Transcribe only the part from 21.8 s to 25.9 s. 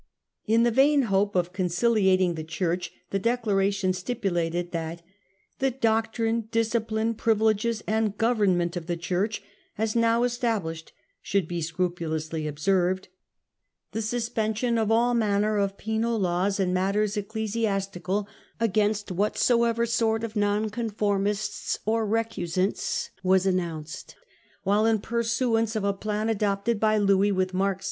or recusants' was announced; while, in pursuance of